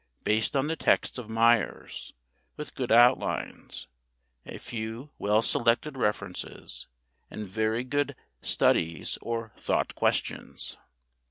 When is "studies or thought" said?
8.41-9.93